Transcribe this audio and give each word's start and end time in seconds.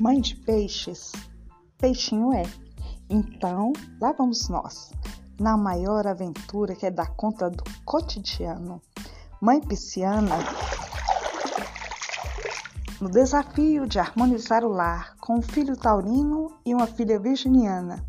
Mãe 0.00 0.18
de 0.18 0.34
peixes, 0.34 1.12
peixinho 1.76 2.32
é. 2.32 2.44
Então, 3.10 3.70
lá 4.00 4.12
vamos 4.12 4.48
nós, 4.48 4.90
na 5.38 5.58
maior 5.58 6.06
aventura 6.06 6.74
que 6.74 6.86
é 6.86 6.90
dar 6.90 7.14
conta 7.16 7.50
do 7.50 7.62
cotidiano. 7.84 8.80
Mãe 9.42 9.60
pisciana, 9.60 10.38
no 12.98 13.10
desafio 13.10 13.86
de 13.86 13.98
harmonizar 13.98 14.64
o 14.64 14.70
lar 14.70 15.16
com 15.20 15.36
um 15.36 15.42
filho 15.42 15.76
taurino 15.76 16.50
e 16.64 16.74
uma 16.74 16.86
filha 16.86 17.18
virginiana. 17.18 18.02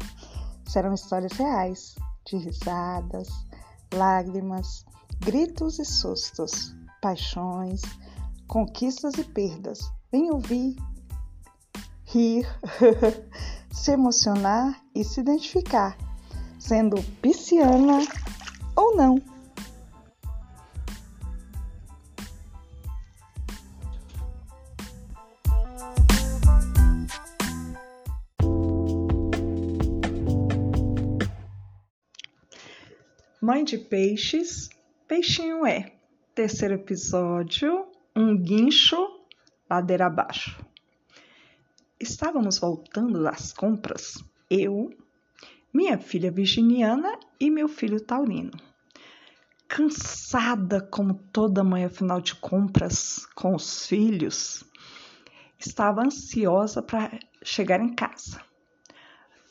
Serão 0.70 0.94
histórias 0.94 1.34
reais, 1.34 1.96
de 2.26 2.38
risadas, 2.38 3.28
lágrimas, 3.93 4.86
gritos 5.20 5.78
e 5.78 5.84
sustos, 5.84 6.73
paixões, 7.01 7.82
conquistas 8.48 9.15
e 9.15 9.26
perdas. 9.26 9.92
Vem 10.10 10.32
ouvir, 10.32 10.78
rir, 12.11 12.46
se 13.71 13.92
emocionar 13.92 14.83
e 14.93 15.04
se 15.04 15.21
identificar, 15.21 15.97
sendo 16.60 17.01
pisciana 17.21 18.00
ou 18.75 18.96
não. 18.96 19.21
Mãe 33.42 33.64
de 33.64 33.78
peixes, 33.78 34.70
peixinho 35.08 35.66
é. 35.66 35.94
Terceiro 36.36 36.76
episódio, 36.76 37.88
um 38.16 38.38
guincho 38.38 38.98
ladeira 39.70 40.06
abaixo. 40.06 40.70
Estávamos 42.02 42.58
voltando 42.58 43.22
das 43.22 43.54
compras, 43.54 44.24
eu, 44.50 44.90
minha 45.72 46.00
filha 46.00 46.32
virginiana 46.32 47.20
e 47.40 47.52
meu 47.52 47.68
filho 47.68 48.02
taurino. 48.02 48.54
Cansada 49.68 50.82
como 50.82 51.14
toda 51.32 51.64
mãe 51.64 51.86
afinal 51.86 52.20
de 52.20 52.34
compras 52.34 53.28
com 53.36 53.54
os 53.54 53.86
filhos, 53.86 54.64
estava 55.60 56.02
ansiosa 56.02 56.82
para 56.82 57.20
chegar 57.44 57.80
em 57.80 57.94
casa. 57.94 58.42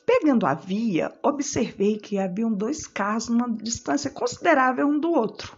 Pegando 0.04 0.44
a 0.44 0.52
via, 0.52 1.16
observei 1.22 1.98
que 1.98 2.18
haviam 2.18 2.52
dois 2.52 2.84
carros 2.84 3.28
numa 3.28 3.48
distância 3.48 4.10
considerável 4.10 4.88
um 4.88 4.98
do 4.98 5.12
outro. 5.12 5.56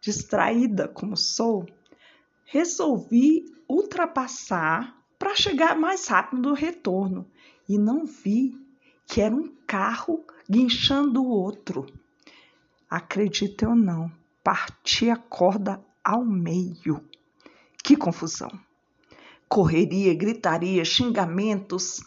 Distraída 0.00 0.88
como 0.88 1.16
sou, 1.16 1.64
resolvi 2.44 3.44
ultrapassar 3.68 4.97
para 5.18 5.34
chegar 5.34 5.76
mais 5.76 6.06
rápido 6.06 6.48
no 6.50 6.54
retorno 6.54 7.26
e 7.68 7.76
não 7.76 8.06
vi 8.06 8.56
que 9.06 9.20
era 9.20 9.34
um 9.34 9.48
carro 9.66 10.24
guinchando 10.48 11.22
o 11.22 11.28
outro. 11.28 11.86
Acredita 12.88 13.68
ou 13.68 13.74
não, 13.74 14.10
parti 14.42 15.10
a 15.10 15.16
corda 15.16 15.84
ao 16.04 16.24
meio. 16.24 17.04
Que 17.82 17.96
confusão! 17.96 18.50
Correria, 19.48 20.14
gritaria, 20.14 20.84
xingamentos 20.84 22.02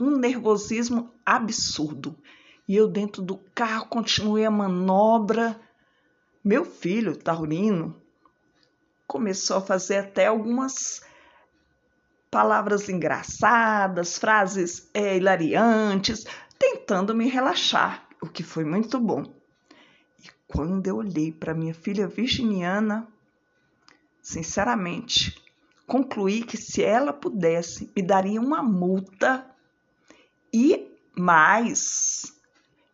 um 0.00 0.16
nervosismo 0.16 1.12
absurdo. 1.24 2.16
E 2.66 2.74
eu, 2.74 2.88
dentro 2.88 3.22
do 3.22 3.36
carro, 3.54 3.86
continuei 3.86 4.44
a 4.44 4.50
manobra. 4.50 5.60
Meu 6.42 6.64
filho, 6.64 7.16
Taurino, 7.16 7.94
começou 9.06 9.58
a 9.58 9.60
fazer 9.60 9.98
até 9.98 10.26
algumas 10.26 11.02
palavras 12.30 12.88
engraçadas, 12.88 14.16
frases 14.16 14.88
é, 14.94 15.16
hilariantes, 15.16 16.24
tentando 16.58 17.14
me 17.14 17.28
relaxar, 17.28 18.06
o 18.22 18.28
que 18.28 18.42
foi 18.42 18.64
muito 18.64 19.00
bom. 19.00 19.24
E 20.22 20.28
quando 20.46 20.86
eu 20.86 20.96
olhei 20.96 21.32
para 21.32 21.54
minha 21.54 21.74
filha 21.74 22.06
virginiana, 22.06 23.08
sinceramente, 24.22 25.42
concluí 25.86 26.42
que 26.42 26.56
se 26.56 26.84
ela 26.84 27.12
pudesse, 27.12 27.90
me 27.96 28.02
daria 28.02 28.40
uma 28.40 28.62
multa 28.62 29.44
e 30.52 30.88
mais 31.16 32.40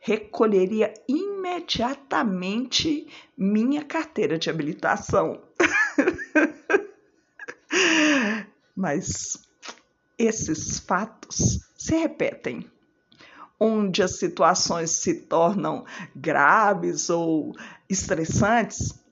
recolheria 0.06 0.94
imediatamente 1.08 3.08
minha 3.36 3.84
carteira 3.84 4.38
de 4.38 4.48
habilitação. 4.48 5.42
Mas 8.76 9.38
esses 10.18 10.78
fatos 10.78 11.60
se 11.76 11.96
repetem, 11.96 12.70
onde 13.58 14.02
as 14.02 14.18
situações 14.18 14.90
se 14.90 15.14
tornam 15.22 15.84
graves 16.14 17.08
ou 17.08 17.52
estressantes. 17.88 19.02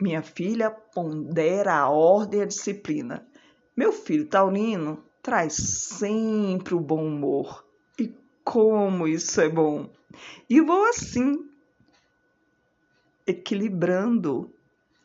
Minha 0.00 0.22
filha 0.22 0.70
pondera 0.70 1.74
a 1.74 1.88
ordem 1.88 2.40
e 2.40 2.42
a 2.42 2.46
disciplina. 2.46 3.26
Meu 3.76 3.92
filho 3.92 4.26
taurino 4.26 5.02
traz 5.22 5.54
sempre 5.54 6.74
o 6.74 6.80
bom 6.80 7.04
humor 7.04 7.64
como 8.48 9.06
isso 9.06 9.42
é 9.42 9.48
bom! 9.50 9.90
E 10.48 10.58
vou 10.58 10.86
assim, 10.86 11.46
equilibrando 13.26 14.50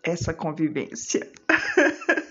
essa 0.01 0.33
convivência. 0.33 1.29